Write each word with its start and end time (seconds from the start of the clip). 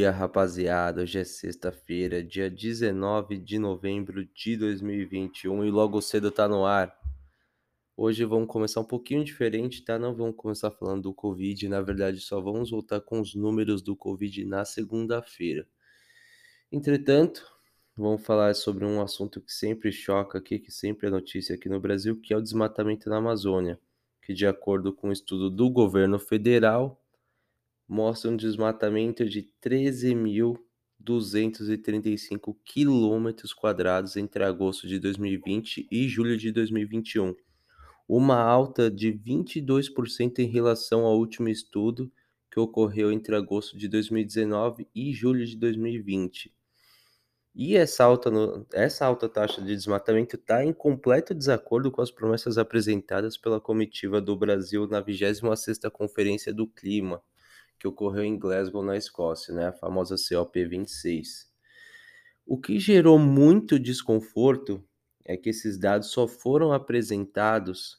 dia, 0.00 0.10
rapaziada. 0.10 1.02
Hoje 1.02 1.18
é 1.18 1.24
sexta-feira, 1.24 2.24
dia 2.24 2.50
19 2.50 3.36
de 3.36 3.58
novembro 3.58 4.24
de 4.24 4.56
2021 4.56 5.62
e 5.66 5.70
logo 5.70 6.00
cedo 6.00 6.30
tá 6.30 6.48
no 6.48 6.64
ar. 6.64 6.98
Hoje 7.94 8.24
vamos 8.24 8.48
começar 8.48 8.80
um 8.80 8.84
pouquinho 8.84 9.22
diferente, 9.22 9.84
tá? 9.84 9.98
Não 9.98 10.14
vamos 10.14 10.36
começar 10.36 10.70
falando 10.70 11.02
do 11.02 11.12
Covid, 11.12 11.68
na 11.68 11.82
verdade 11.82 12.18
só 12.18 12.40
vamos 12.40 12.70
voltar 12.70 13.02
com 13.02 13.20
os 13.20 13.34
números 13.34 13.82
do 13.82 13.94
Covid 13.94 14.42
na 14.46 14.64
segunda-feira. 14.64 15.68
Entretanto, 16.72 17.46
vamos 17.94 18.24
falar 18.24 18.54
sobre 18.54 18.86
um 18.86 19.02
assunto 19.02 19.38
que 19.38 19.52
sempre 19.52 19.92
choca 19.92 20.38
aqui, 20.38 20.58
que 20.58 20.72
sempre 20.72 21.08
é 21.08 21.10
notícia 21.10 21.54
aqui 21.54 21.68
no 21.68 21.78
Brasil, 21.78 22.18
que 22.18 22.32
é 22.32 22.36
o 22.38 22.42
desmatamento 22.42 23.10
na 23.10 23.18
Amazônia, 23.18 23.78
que 24.22 24.32
de 24.32 24.46
acordo 24.46 24.94
com 24.94 25.10
um 25.10 25.12
estudo 25.12 25.50
do 25.50 25.68
governo 25.68 26.18
federal, 26.18 26.99
mostra 27.90 28.30
um 28.30 28.36
desmatamento 28.36 29.28
de 29.28 29.50
13.235 29.60 32.56
quilômetros 32.64 33.52
quadrados 33.52 34.16
entre 34.16 34.44
agosto 34.44 34.86
de 34.86 35.00
2020 35.00 35.88
e 35.90 36.08
julho 36.08 36.36
de 36.36 36.52
2021, 36.52 37.34
uma 38.08 38.40
alta 38.40 38.88
de 38.88 39.12
22% 39.12 40.38
em 40.38 40.46
relação 40.46 41.04
ao 41.04 41.18
último 41.18 41.48
estudo 41.48 42.12
que 42.48 42.60
ocorreu 42.60 43.10
entre 43.10 43.34
agosto 43.34 43.76
de 43.76 43.88
2019 43.88 44.86
e 44.94 45.12
julho 45.12 45.44
de 45.44 45.56
2020. 45.56 46.54
E 47.52 47.76
essa 47.76 48.04
alta, 48.04 48.30
no, 48.30 48.64
essa 48.72 49.04
alta 49.04 49.28
taxa 49.28 49.60
de 49.60 49.74
desmatamento 49.74 50.36
está 50.36 50.64
em 50.64 50.72
completo 50.72 51.34
desacordo 51.34 51.90
com 51.90 52.00
as 52.00 52.12
promessas 52.12 52.56
apresentadas 52.56 53.36
pela 53.36 53.60
comitiva 53.60 54.20
do 54.20 54.36
Brasil 54.36 54.86
na 54.86 55.02
26ª 55.02 55.90
Conferência 55.90 56.54
do 56.54 56.68
Clima, 56.68 57.20
que 57.80 57.88
ocorreu 57.88 58.22
em 58.22 58.38
Glasgow, 58.38 58.84
na 58.84 58.94
Escócia, 58.94 59.54
né, 59.54 59.68
a 59.68 59.72
famosa 59.72 60.16
COP26. 60.16 61.48
O 62.46 62.60
que 62.60 62.78
gerou 62.78 63.18
muito 63.18 63.78
desconforto 63.78 64.84
é 65.24 65.34
que 65.36 65.48
esses 65.48 65.78
dados 65.78 66.10
só 66.10 66.28
foram 66.28 66.72
apresentados 66.72 67.98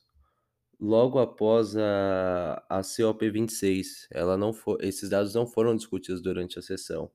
logo 0.80 1.18
após 1.18 1.76
a, 1.76 2.64
a 2.70 2.82
COP26. 2.82 4.08
Ela 4.12 4.38
não 4.38 4.54
for, 4.54 4.78
esses 4.84 5.10
dados 5.10 5.34
não 5.34 5.48
foram 5.48 5.76
discutidos 5.76 6.22
durante 6.22 6.60
a 6.60 6.62
sessão. 6.62 7.10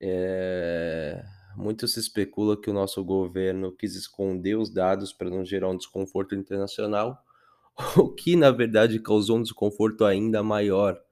É, 0.00 1.24
muito 1.56 1.88
se 1.88 1.98
especula 1.98 2.60
que 2.60 2.70
o 2.70 2.74
nosso 2.74 3.02
governo 3.02 3.72
quis 3.72 3.96
esconder 3.96 4.56
os 4.56 4.70
dados 4.70 5.12
para 5.12 5.30
não 5.30 5.44
gerar 5.44 5.70
um 5.70 5.76
desconforto 5.76 6.34
internacional, 6.34 7.24
o 7.96 8.14
que 8.14 8.36
na 8.36 8.52
verdade 8.52 9.00
causou 9.00 9.38
um 9.38 9.42
desconforto 9.42 10.04
ainda 10.04 10.42
maior 10.44 11.02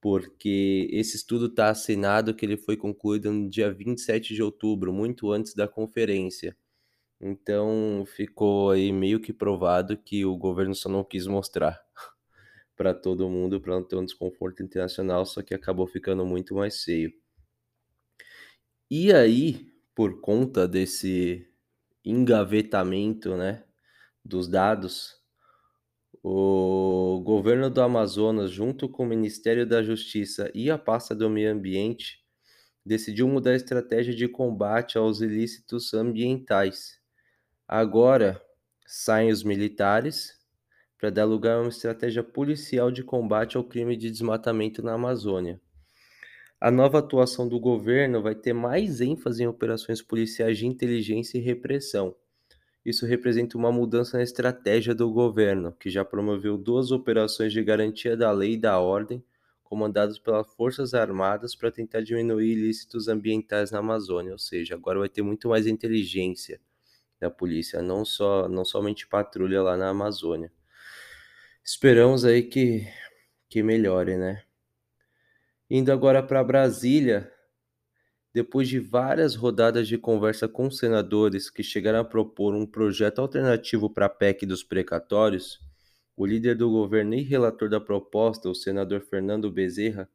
porque 0.00 0.88
esse 0.92 1.16
estudo 1.16 1.46
está 1.46 1.70
assinado 1.70 2.34
que 2.34 2.44
ele 2.46 2.56
foi 2.56 2.76
concluído 2.76 3.32
no 3.32 3.48
dia 3.50 3.72
27 3.72 4.34
de 4.34 4.42
outubro, 4.42 4.92
muito 4.92 5.32
antes 5.32 5.54
da 5.54 5.68
conferência. 5.68 6.56
Então 7.20 8.04
ficou 8.06 8.70
aí 8.70 8.92
meio 8.92 9.20
que 9.20 9.32
provado 9.32 9.96
que 9.96 10.24
o 10.24 10.36
governo 10.36 10.74
só 10.74 10.88
não 10.88 11.04
quis 11.04 11.26
mostrar 11.26 11.80
para 12.76 12.94
todo 12.94 13.30
mundo 13.30 13.60
para 13.60 13.74
não 13.74 13.84
ter 13.84 13.96
um 13.96 14.04
desconforto 14.04 14.62
internacional, 14.62 15.26
só 15.26 15.42
que 15.42 15.54
acabou 15.54 15.86
ficando 15.86 16.26
muito 16.26 16.54
mais 16.54 16.82
feio. 16.84 17.12
E 18.90 19.12
aí, 19.12 19.72
por 19.94 20.20
conta 20.20 20.66
desse 20.68 21.48
engavetamento, 22.04 23.36
né, 23.36 23.64
dos 24.24 24.48
dados, 24.48 25.16
o 26.28 27.20
governo 27.20 27.70
do 27.70 27.80
Amazonas, 27.80 28.50
junto 28.50 28.88
com 28.88 29.04
o 29.04 29.06
Ministério 29.06 29.64
da 29.64 29.80
Justiça 29.80 30.50
e 30.52 30.68
a 30.68 30.76
pasta 30.76 31.14
do 31.14 31.30
Meio 31.30 31.52
Ambiente, 31.52 32.18
decidiu 32.84 33.28
mudar 33.28 33.52
a 33.52 33.56
estratégia 33.56 34.12
de 34.12 34.26
combate 34.26 34.98
aos 34.98 35.20
ilícitos 35.20 35.94
ambientais. 35.94 37.00
Agora 37.68 38.42
saem 38.84 39.30
os 39.30 39.44
militares 39.44 40.32
para 40.98 41.10
dar 41.10 41.26
lugar 41.26 41.58
a 41.58 41.60
uma 41.60 41.68
estratégia 41.68 42.24
policial 42.24 42.90
de 42.90 43.04
combate 43.04 43.56
ao 43.56 43.62
crime 43.62 43.96
de 43.96 44.10
desmatamento 44.10 44.82
na 44.82 44.94
Amazônia. 44.94 45.60
A 46.60 46.72
nova 46.72 46.98
atuação 46.98 47.48
do 47.48 47.60
governo 47.60 48.20
vai 48.20 48.34
ter 48.34 48.52
mais 48.52 49.00
ênfase 49.00 49.44
em 49.44 49.46
operações 49.46 50.02
policiais 50.02 50.58
de 50.58 50.66
inteligência 50.66 51.38
e 51.38 51.40
repressão 51.40 52.16
isso 52.86 53.04
representa 53.04 53.58
uma 53.58 53.72
mudança 53.72 54.16
na 54.16 54.22
estratégia 54.22 54.94
do 54.94 55.10
governo, 55.10 55.72
que 55.72 55.90
já 55.90 56.04
promoveu 56.04 56.56
duas 56.56 56.92
operações 56.92 57.52
de 57.52 57.60
garantia 57.60 58.16
da 58.16 58.30
lei 58.30 58.52
e 58.52 58.56
da 58.56 58.78
ordem, 58.78 59.24
comandadas 59.64 60.20
pelas 60.20 60.46
Forças 60.54 60.94
Armadas 60.94 61.56
para 61.56 61.72
tentar 61.72 62.00
diminuir 62.00 62.52
ilícitos 62.52 63.08
ambientais 63.08 63.72
na 63.72 63.80
Amazônia, 63.80 64.30
ou 64.30 64.38
seja, 64.38 64.76
agora 64.76 65.00
vai 65.00 65.08
ter 65.08 65.20
muito 65.20 65.48
mais 65.48 65.66
inteligência 65.66 66.60
da 67.18 67.28
polícia, 67.28 67.82
não 67.82 68.04
só 68.04 68.48
não 68.48 68.64
somente 68.64 69.04
patrulha 69.08 69.60
lá 69.60 69.76
na 69.76 69.88
Amazônia. 69.88 70.52
Esperamos 71.64 72.24
aí 72.24 72.44
que 72.44 72.86
que 73.48 73.64
melhore, 73.64 74.16
né? 74.16 74.44
Indo 75.68 75.90
agora 75.90 76.22
para 76.22 76.44
Brasília, 76.44 77.32
depois 78.36 78.68
de 78.68 78.78
várias 78.78 79.34
rodadas 79.34 79.88
de 79.88 79.96
conversa 79.96 80.46
com 80.46 80.70
senadores 80.70 81.48
que 81.48 81.62
chegaram 81.62 82.00
a 82.00 82.04
propor 82.04 82.54
um 82.54 82.66
projeto 82.66 83.18
alternativo 83.22 83.88
para 83.88 84.04
a 84.04 84.10
PEC 84.10 84.44
dos 84.44 84.62
precatórios, 84.62 85.58
o 86.14 86.26
líder 86.26 86.54
do 86.54 86.68
governo 86.68 87.14
e 87.14 87.22
relator 87.22 87.70
da 87.70 87.80
proposta, 87.80 88.50
o 88.50 88.54
senador 88.54 89.00
Fernando 89.00 89.50
Bezerra, 89.50 90.06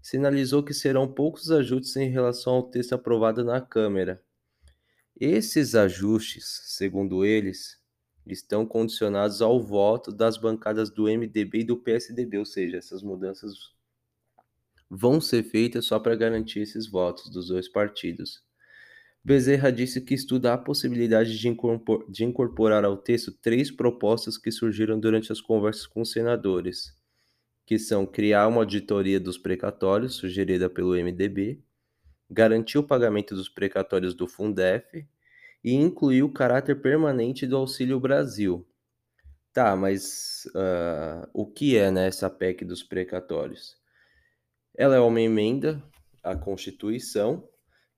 sinalizou 0.00 0.62
que 0.62 0.72
serão 0.72 1.06
poucos 1.06 1.50
ajustes 1.50 1.94
em 1.96 2.08
relação 2.08 2.54
ao 2.54 2.62
texto 2.62 2.94
aprovado 2.94 3.44
na 3.44 3.60
Câmara. 3.60 4.24
Esses 5.20 5.74
ajustes, 5.74 6.62
segundo 6.68 7.22
eles, 7.22 7.78
estão 8.26 8.64
condicionados 8.64 9.42
ao 9.42 9.62
voto 9.62 10.10
das 10.10 10.38
bancadas 10.38 10.88
do 10.88 11.02
MDB 11.02 11.58
e 11.58 11.64
do 11.64 11.76
PSDB, 11.76 12.38
ou 12.38 12.46
seja, 12.46 12.78
essas 12.78 13.02
mudanças 13.02 13.76
vão 14.90 15.20
ser 15.20 15.42
feitas 15.42 15.86
só 15.86 15.98
para 15.98 16.16
garantir 16.16 16.60
esses 16.60 16.88
votos 16.88 17.30
dos 17.30 17.48
dois 17.48 17.68
partidos. 17.68 18.42
Bezerra 19.22 19.70
disse 19.70 20.00
que 20.00 20.14
estuda 20.14 20.54
a 20.54 20.58
possibilidade 20.58 21.38
de, 21.38 21.48
incorpor 21.48 22.10
de 22.10 22.24
incorporar 22.24 22.84
ao 22.84 22.96
texto 22.96 23.32
três 23.32 23.70
propostas 23.70 24.38
que 24.38 24.50
surgiram 24.50 24.98
durante 24.98 25.30
as 25.30 25.40
conversas 25.40 25.86
com 25.86 26.00
os 26.00 26.12
senadores, 26.12 26.96
que 27.66 27.78
são 27.78 28.06
criar 28.06 28.48
uma 28.48 28.58
auditoria 28.58 29.20
dos 29.20 29.36
precatórios, 29.36 30.14
sugerida 30.14 30.70
pelo 30.70 30.94
MDB, 30.94 31.62
garantir 32.30 32.78
o 32.78 32.82
pagamento 32.82 33.34
dos 33.34 33.48
precatórios 33.48 34.14
do 34.14 34.26
Fundef 34.26 35.06
e 35.62 35.74
incluir 35.74 36.22
o 36.22 36.32
caráter 36.32 36.80
permanente 36.80 37.46
do 37.46 37.56
Auxílio 37.56 37.98
Brasil. 38.00 38.66
Tá, 39.52 39.74
mas 39.74 40.46
uh, 40.54 41.28
o 41.34 41.44
que 41.44 41.76
é 41.76 41.90
né, 41.90 42.06
essa 42.06 42.30
PEC 42.30 42.64
dos 42.64 42.82
precatórios? 42.82 43.76
Ela 44.78 44.94
é 44.94 45.00
uma 45.00 45.20
emenda 45.20 45.82
à 46.22 46.36
Constituição 46.36 47.48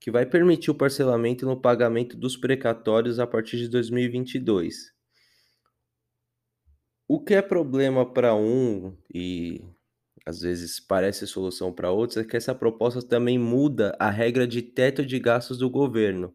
que 0.01 0.11
vai 0.11 0.25
permitir 0.25 0.71
o 0.71 0.75
parcelamento 0.75 1.45
no 1.45 1.61
pagamento 1.61 2.17
dos 2.17 2.39
precatórios 2.39 3.19
a 3.19 3.27
partir 3.27 3.59
de 3.59 3.69
2022. 3.69 4.91
O 7.07 7.23
que 7.23 7.35
é 7.35 7.43
problema 7.43 8.11
para 8.11 8.35
um 8.35 8.97
e 9.15 9.63
às 10.25 10.41
vezes 10.41 10.81
parece 10.81 11.27
solução 11.27 11.71
para 11.71 11.91
outros 11.91 12.17
é 12.17 12.25
que 12.25 12.35
essa 12.35 12.55
proposta 12.55 13.03
também 13.03 13.39
muda 13.39 13.95
a 14.01 14.09
regra 14.09 14.47
de 14.47 14.63
teto 14.63 15.05
de 15.05 15.19
gastos 15.19 15.59
do 15.59 15.69
governo. 15.69 16.35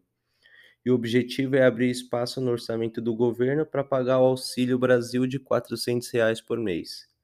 E 0.84 0.92
o 0.92 0.94
objetivo 0.94 1.56
é 1.56 1.64
abrir 1.64 1.90
espaço 1.90 2.40
no 2.40 2.52
orçamento 2.52 3.00
do 3.00 3.16
governo 3.16 3.66
para 3.66 3.82
pagar 3.82 4.20
o 4.20 4.26
Auxílio 4.26 4.78
Brasil 4.78 5.26
de 5.26 5.40
400 5.40 6.08
reais 6.10 6.40
por 6.40 6.56
mês. 6.56 7.15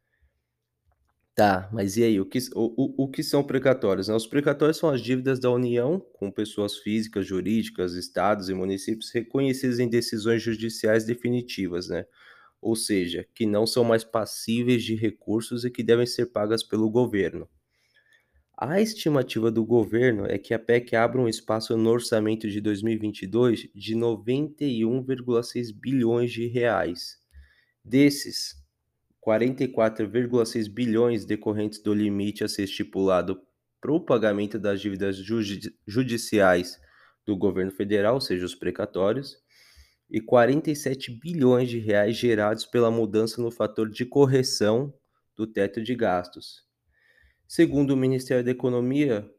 Tá, 1.34 1.70
mas 1.72 1.96
e 1.96 2.04
aí, 2.04 2.20
o 2.20 2.26
que, 2.26 2.38
o, 2.54 3.02
o, 3.02 3.04
o 3.04 3.10
que 3.10 3.22
são 3.22 3.42
precatórios? 3.42 4.08
né? 4.08 4.14
Os 4.14 4.26
precatórios 4.26 4.76
são 4.76 4.90
as 4.90 5.00
dívidas 5.00 5.38
da 5.40 5.50
União 5.50 5.98
com 6.12 6.30
pessoas 6.30 6.76
físicas, 6.78 7.26
jurídicas, 7.26 7.94
estados 7.94 8.50
e 8.50 8.54
municípios 8.54 9.10
reconhecidos 9.10 9.78
em 9.78 9.88
decisões 9.88 10.42
judiciais 10.42 11.04
definitivas, 11.06 11.88
né? 11.88 12.04
Ou 12.60 12.76
seja, 12.76 13.26
que 13.34 13.46
não 13.46 13.66
são 13.66 13.84
mais 13.84 14.04
passíveis 14.04 14.84
de 14.84 14.94
recursos 14.94 15.64
e 15.64 15.70
que 15.70 15.82
devem 15.82 16.06
ser 16.06 16.26
pagas 16.26 16.62
pelo 16.62 16.90
governo. 16.90 17.48
A 18.56 18.80
estimativa 18.80 19.50
do 19.50 19.62
governo 19.62 20.24
é 20.24 20.38
que 20.38 20.54
a 20.54 20.58
PEC 20.58 20.96
abra 20.96 21.20
um 21.20 21.28
espaço 21.28 21.76
no 21.76 21.90
orçamento 21.90 22.48
de 22.48 22.62
2022 22.62 23.68
de 23.74 23.94
91,6 23.94 25.70
bilhões 25.70 26.32
de 26.32 26.46
reais. 26.46 27.18
Desses, 27.84 28.61
44,6 29.26 30.68
bilhões 30.68 31.24
decorrentes 31.24 31.80
do 31.80 31.94
limite 31.94 32.42
a 32.42 32.48
ser 32.48 32.64
estipulado 32.64 33.40
para 33.80 33.92
o 33.92 34.00
pagamento 34.00 34.58
das 34.58 34.80
dívidas 34.80 35.16
judiciais 35.86 36.80
do 37.24 37.36
governo 37.36 37.70
federal, 37.70 38.14
ou 38.14 38.20
seja, 38.20 38.44
os 38.44 38.54
precatórios, 38.54 39.36
e 40.10 40.20
47 40.20 41.18
bilhões 41.18 41.70
de 41.70 41.78
reais 41.78 42.16
gerados 42.16 42.66
pela 42.66 42.90
mudança 42.90 43.40
no 43.40 43.50
fator 43.50 43.88
de 43.88 44.04
correção 44.04 44.92
do 45.36 45.46
teto 45.46 45.82
de 45.82 45.94
gastos. 45.94 46.64
Segundo 47.48 47.92
o 47.92 47.96
Ministério 47.96 48.44
da 48.44 48.50
Economia, 48.50 49.30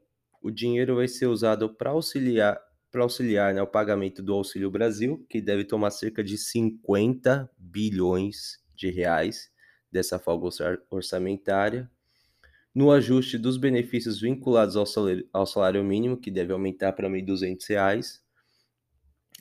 o 0.42 0.50
dinheiro 0.50 0.96
vai 0.96 1.08
ser 1.08 1.28
usado 1.28 1.74
para 1.74 1.92
auxiliar 1.92 2.60
para 2.92 3.02
auxiliar, 3.02 3.56
né, 3.56 3.62
o 3.62 3.66
pagamento 3.66 4.22
do 4.22 4.36
Auxílio 4.36 4.70
Brasil, 4.70 5.26
que 5.28 5.42
deve 5.42 5.64
tomar 5.66 5.90
cerca 5.90 6.24
de 6.24 6.38
50 6.38 7.50
bilhões 7.58 8.60
de 8.76 8.92
reais 8.92 9.52
dessa 9.94 10.18
folga 10.18 10.50
orçamentária, 10.90 11.90
no 12.74 12.92
ajuste 12.92 13.38
dos 13.38 13.56
benefícios 13.56 14.20
vinculados 14.20 14.76
ao 14.76 14.88
salário, 14.88 15.30
ao 15.32 15.46
salário 15.46 15.84
mínimo, 15.84 16.18
que 16.18 16.32
deve 16.32 16.52
aumentar 16.52 16.94
para 16.94 17.08
R$ 17.08 17.22
1.200, 17.22 18.20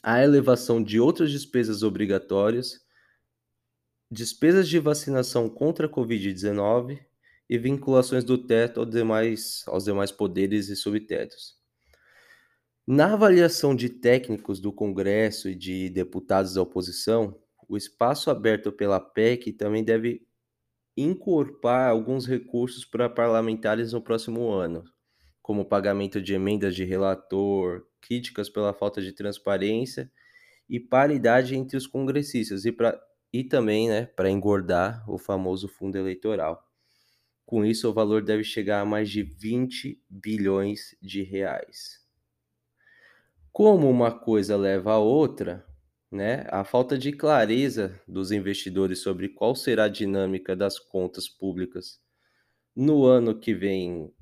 a 0.02 0.22
elevação 0.22 0.82
de 0.82 1.00
outras 1.00 1.30
despesas 1.30 1.82
obrigatórias, 1.82 2.84
despesas 4.10 4.68
de 4.68 4.78
vacinação 4.78 5.48
contra 5.48 5.86
a 5.86 5.88
Covid-19 5.90 7.00
e 7.48 7.56
vinculações 7.56 8.22
do 8.22 8.36
teto 8.36 8.80
aos 8.80 8.90
demais, 8.90 9.64
aos 9.66 9.84
demais 9.84 10.12
poderes 10.12 10.68
e 10.68 10.76
subtetos. 10.76 11.56
Na 12.86 13.14
avaliação 13.14 13.74
de 13.74 13.88
técnicos 13.88 14.60
do 14.60 14.72
Congresso 14.72 15.48
e 15.48 15.54
de 15.54 15.88
deputados 15.88 16.54
da 16.54 16.62
oposição, 16.62 17.40
o 17.68 17.76
espaço 17.76 18.30
aberto 18.30 18.70
pela 18.70 19.00
PEC 19.00 19.52
também 19.52 19.82
deve 19.82 20.26
incorporar 20.96 21.90
alguns 21.90 22.26
recursos 22.26 22.84
para 22.84 23.08
parlamentares 23.08 23.92
no 23.92 24.02
próximo 24.02 24.50
ano, 24.50 24.84
como 25.40 25.64
pagamento 25.64 26.20
de 26.20 26.34
emendas 26.34 26.74
de 26.74 26.84
relator, 26.84 27.86
críticas 28.00 28.48
pela 28.48 28.74
falta 28.74 29.00
de 29.00 29.12
transparência 29.12 30.10
e 30.68 30.78
paridade 30.78 31.56
entre 31.56 31.76
os 31.76 31.86
congressistas 31.86 32.64
e, 32.64 32.72
pra, 32.72 33.00
e 33.32 33.44
também 33.44 33.88
né, 33.88 34.06
para 34.06 34.30
engordar 34.30 35.08
o 35.10 35.18
famoso 35.18 35.68
fundo 35.68 35.96
eleitoral. 35.96 36.66
Com 37.44 37.64
isso, 37.64 37.88
o 37.88 37.92
valor 37.92 38.22
deve 38.22 38.44
chegar 38.44 38.80
a 38.80 38.84
mais 38.84 39.10
de 39.10 39.22
20 39.22 40.02
bilhões 40.08 40.96
de 41.02 41.22
reais. 41.22 42.00
Como 43.52 43.90
uma 43.90 44.10
coisa 44.10 44.56
leva 44.56 44.92
a 44.92 44.98
outra, 44.98 45.66
né, 46.12 46.44
a 46.50 46.62
falta 46.62 46.98
de 46.98 47.10
clareza 47.10 47.98
dos 48.06 48.30
investidores 48.30 48.98
sobre 48.98 49.30
qual 49.30 49.56
será 49.56 49.84
a 49.84 49.88
dinâmica 49.88 50.54
das 50.54 50.78
contas 50.78 51.26
públicas 51.26 51.98
no 52.76 53.06
ano 53.06 53.38
que 53.38 53.54
vem, 53.54 54.12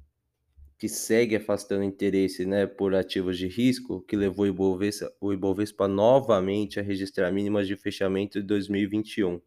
que 0.78 0.88
segue 0.88 1.34
afastando 1.34 1.82
interesse 1.82 2.46
né, 2.46 2.64
por 2.66 2.94
ativos 2.94 3.36
de 3.36 3.48
risco, 3.48 4.02
que 4.02 4.14
levou 4.16 4.44
o 4.44 4.48
Ibovespa, 4.48 5.12
o 5.20 5.32
Ibovespa 5.32 5.88
novamente 5.88 6.78
a 6.78 6.82
registrar 6.82 7.32
mínimas 7.32 7.66
de 7.66 7.76
fechamento 7.76 8.40
de 8.40 8.46
2021. 8.46 9.40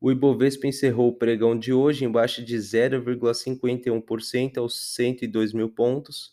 O 0.00 0.12
Ibovespa 0.12 0.66
encerrou 0.66 1.08
o 1.08 1.16
pregão 1.16 1.58
de 1.58 1.72
hoje 1.72 2.04
em 2.04 2.10
baixa 2.10 2.42
de 2.42 2.56
0,51% 2.56 4.58
aos 4.58 4.94
102 4.94 5.54
mil 5.54 5.70
pontos, 5.70 6.32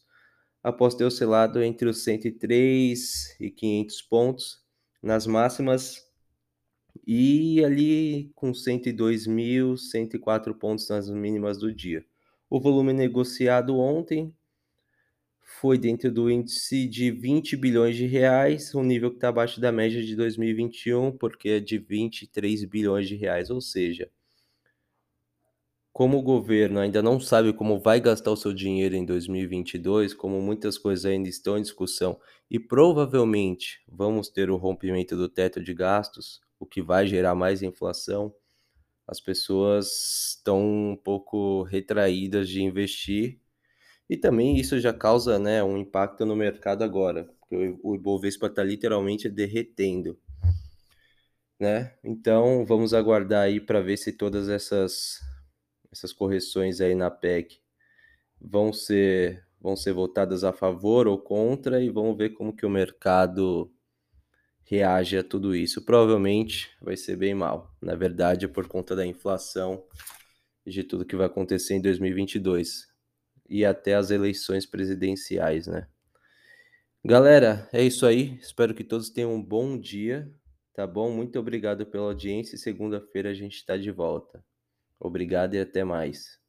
após 0.61 0.93
ter 0.93 1.05
oscilado 1.05 1.63
entre 1.63 1.87
os 1.87 2.03
103 2.03 3.37
e 3.39 3.49
500 3.49 4.01
pontos 4.01 4.68
nas 5.01 5.25
máximas 5.25 6.07
e 7.05 7.63
ali 7.63 8.31
com 8.35 8.51
102.104 8.51 10.53
pontos 10.53 10.87
nas 10.89 11.09
mínimas 11.09 11.57
do 11.57 11.73
dia. 11.73 12.05
O 12.49 12.59
volume 12.59 12.93
negociado 12.93 13.77
ontem 13.77 14.33
foi 15.41 15.77
dentro 15.77 16.11
do 16.11 16.29
índice 16.29 16.87
de 16.87 17.11
20 17.11 17.57
bilhões 17.57 17.95
de 17.95 18.05
reais, 18.05 18.73
um 18.75 18.83
nível 18.83 19.09
que 19.09 19.17
está 19.17 19.29
abaixo 19.29 19.59
da 19.59 19.71
média 19.71 20.03
de 20.03 20.15
2021, 20.15 21.17
porque 21.17 21.49
é 21.49 21.59
de 21.59 21.77
23 21.77 22.63
bilhões 22.65 23.07
de 23.07 23.15
reais, 23.15 23.49
ou 23.49 23.59
seja, 23.59 24.09
como 25.91 26.17
o 26.17 26.21
governo 26.21 26.79
ainda 26.79 27.01
não 27.01 27.19
sabe 27.19 27.51
como 27.51 27.79
vai 27.79 27.99
gastar 27.99 28.31
o 28.31 28.37
seu 28.37 28.53
dinheiro 28.53 28.95
em 28.95 29.05
2022, 29.05 30.13
como 30.13 30.41
muitas 30.41 30.77
coisas 30.77 31.05
ainda 31.05 31.27
estão 31.27 31.57
em 31.57 31.61
discussão 31.61 32.19
e 32.49 32.59
provavelmente 32.59 33.81
vamos 33.87 34.29
ter 34.29 34.49
o 34.49 34.57
rompimento 34.57 35.15
do 35.15 35.27
teto 35.27 35.61
de 35.61 35.73
gastos, 35.73 36.41
o 36.59 36.65
que 36.65 36.81
vai 36.81 37.07
gerar 37.07 37.35
mais 37.35 37.61
inflação, 37.61 38.33
as 39.07 39.19
pessoas 39.19 40.35
estão 40.35 40.91
um 40.91 40.95
pouco 40.95 41.63
retraídas 41.63 42.47
de 42.47 42.61
investir 42.61 43.39
e 44.09 44.15
também 44.15 44.57
isso 44.57 44.79
já 44.79 44.93
causa 44.93 45.37
né, 45.37 45.63
um 45.63 45.77
impacto 45.77 46.25
no 46.25 46.35
mercado 46.35 46.83
agora, 46.83 47.25
porque 47.39 47.77
o 47.83 47.95
Ibovespa 47.95 48.47
está 48.47 48.63
literalmente 48.63 49.27
derretendo. 49.27 50.19
Né? 51.59 51.93
Então 52.03 52.65
vamos 52.65 52.93
aguardar 52.93 53.43
aí 53.43 53.59
para 53.59 53.81
ver 53.81 53.97
se 53.97 54.13
todas 54.13 54.47
essas 54.47 55.19
essas 55.91 56.13
correções 56.13 56.81
aí 56.81 56.95
na 56.95 57.09
PEC 57.09 57.59
vão 58.39 58.71
ser 58.71 59.45
vão 59.61 59.75
ser 59.75 59.91
votadas 59.91 60.43
a 60.43 60.53
favor 60.53 61.07
ou 61.07 61.19
contra 61.19 61.83
e 61.83 61.89
vamos 61.89 62.17
ver 62.17 62.29
como 62.29 62.55
que 62.55 62.65
o 62.65 62.69
mercado 62.69 63.69
reage 64.63 65.17
a 65.17 65.23
tudo 65.23 65.55
isso. 65.55 65.83
Provavelmente 65.83 66.69
vai 66.81 66.95
ser 66.95 67.17
bem 67.17 67.33
mal. 67.33 67.75
Na 67.81 67.95
verdade, 67.95 68.47
por 68.47 68.67
conta 68.67 68.95
da 68.95 69.05
inflação 69.05 69.83
e 70.65 70.71
de 70.71 70.83
tudo 70.83 71.05
que 71.05 71.15
vai 71.15 71.25
acontecer 71.25 71.73
em 71.73 71.81
2022 71.81 72.87
e 73.49 73.65
até 73.65 73.95
as 73.95 74.11
eleições 74.11 74.65
presidenciais, 74.65 75.67
né? 75.67 75.87
Galera, 77.03 77.67
é 77.73 77.83
isso 77.83 78.05
aí. 78.05 78.37
Espero 78.41 78.73
que 78.73 78.83
todos 78.83 79.09
tenham 79.09 79.33
um 79.33 79.43
bom 79.43 79.77
dia, 79.77 80.31
tá 80.73 80.85
bom? 80.85 81.11
Muito 81.11 81.39
obrigado 81.39 81.85
pela 81.85 82.05
audiência 82.05 82.57
segunda-feira 82.57 83.29
a 83.29 83.33
gente 83.33 83.55
está 83.55 83.75
de 83.75 83.89
volta. 83.89 84.43
Obrigado 84.99 85.53
e 85.53 85.59
até 85.59 85.83
mais. 85.83 86.39